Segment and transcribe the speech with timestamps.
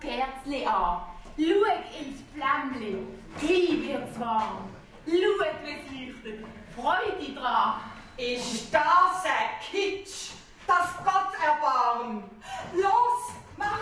[0.00, 1.02] Kerzli an.
[1.36, 1.64] Schau
[1.98, 3.06] ins Flämmli.
[3.38, 4.70] Gleich wird's warm.
[5.06, 6.46] Schau, wie es leuchtet.
[6.74, 7.80] Freude dran.
[8.16, 10.30] Ist das ein Kitsch?
[10.66, 12.24] Das Gott erbarm!
[12.72, 13.80] Los, mach!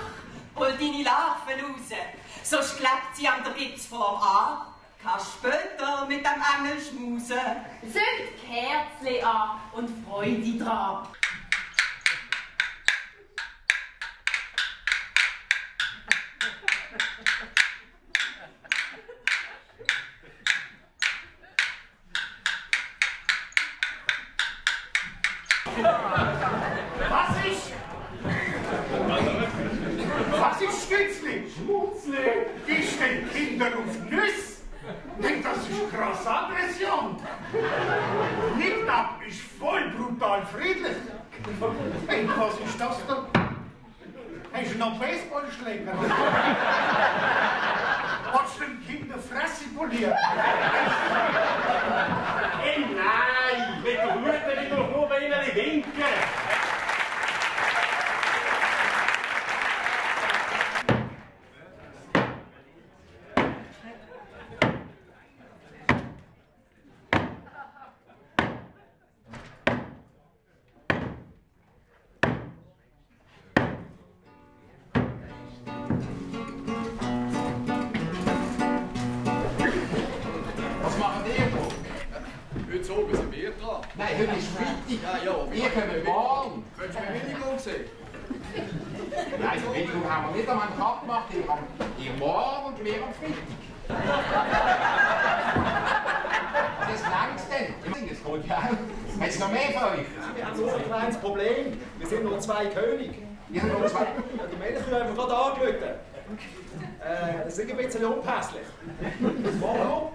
[0.57, 1.99] Hol deine Larven raus,
[2.43, 4.67] sonst klebt sie an der Gitzform an.
[5.03, 7.39] Kannst später mit dem Engel schmusen.
[7.83, 11.07] Zünd Kerzli an und Freude dran.
[30.85, 31.45] Stützli?
[31.55, 32.17] Schmutzli?
[32.67, 34.53] Ist den Kindern auf Nüsse?
[35.19, 37.17] Nicht, das ist krasse Aggression.
[38.57, 40.97] Nicht ab ist voll brutal friedlich.
[42.07, 43.27] Hey, was ist das da?
[44.53, 45.93] Hast du noch Baseballschläger?
[48.33, 50.17] Hast du dem Kind eine Fresse poliert?
[52.61, 53.83] Hey, nein!
[53.83, 56.52] Mit der Mutter will doch nur bei ihnen winken!
[84.19, 85.25] Heute ist Freitag.
[85.25, 85.35] Ja, ja.
[85.51, 86.65] Wir kommen morgen.
[86.77, 87.85] Willst du Bewilligung sehen?
[89.41, 91.27] Nein, die Bewilligung haben wir nicht am Tag gemacht.
[91.35, 91.59] Ihr, am,
[91.99, 93.49] ihr morgen und wir am Freitag.
[96.91, 97.75] Das langst denn.
[97.85, 99.21] Das geht ja auch.
[99.21, 100.07] Hat es noch mehr für euch?
[100.35, 101.81] Wir haben so ein kleines Problem.
[101.99, 103.15] Wir sind nur zwei Könige.
[103.49, 104.07] Wir sind nur zwei.
[104.51, 106.01] Die Mädchen haben wir gerade angelötet.
[107.01, 108.63] Äh, das ist ein bisschen unpässlich.
[109.61, 110.13] Warum?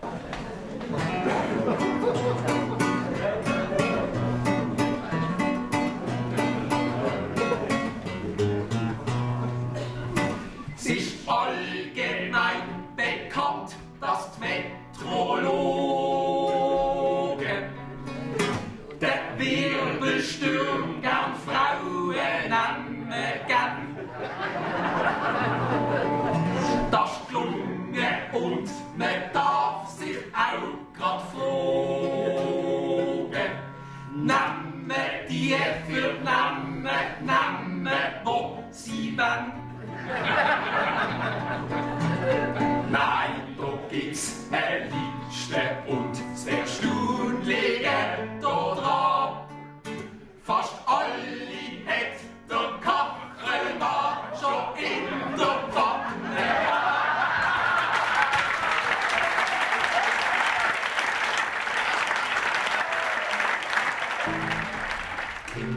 [14.00, 14.30] Bekannt,
[15.00, 15.87] dass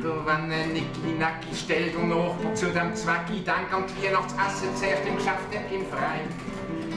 [0.00, 5.06] Kinder, wenn ein Nicki-Nacki stellt und noch zu dem Zweck denk an die Weihnachtsessen zuerst
[5.06, 6.28] im Geschäft, nicht im Verein.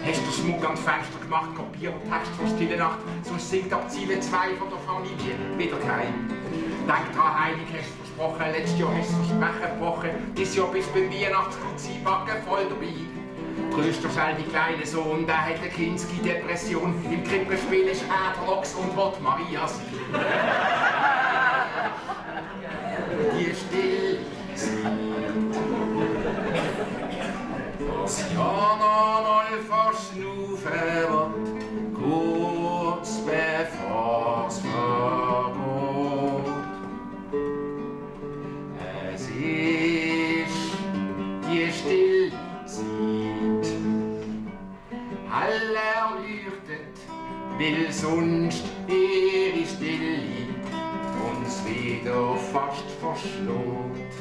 [0.05, 3.89] Hast du Schmuck ans Fenster gemacht, Kopier und Text von Stille Nacht, sonst singt ab
[3.89, 6.29] Ziele 2 von der Familie wieder kein.
[6.87, 10.89] Denk dran, Heilig hast du versprochen, letztes Jahr hast du Versprechen gebrochen, dieses Jahr bist
[10.89, 12.93] du beim Weihnachtskruzzi backen voll dabei.
[13.71, 18.95] Tröst doch die kleine Sohn, der hat eine Kinski-Depression, im Krippenspiel ist er Ochs und
[18.95, 19.79] Wort Marias.
[47.63, 50.47] Will sonst ihre Stille
[51.29, 54.13] uns wieder fast verschlägt.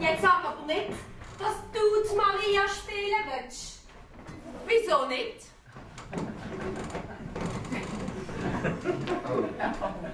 [0.00, 0.98] Jetzt aber nicht,
[2.48, 3.80] Maria spielen willst.
[4.66, 5.48] Wieso nicht?